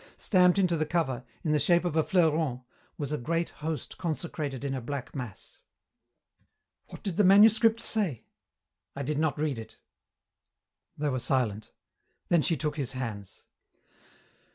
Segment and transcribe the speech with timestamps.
[0.17, 2.63] Stamped into the cover, in the shape of a fleuron,
[2.97, 5.59] was a great host consecrated in a Black Mass."
[6.87, 8.25] "What did the manuscript say?"
[8.95, 9.77] "I did not read it."
[10.97, 11.71] They were silent.
[12.29, 13.45] Then she took his hands.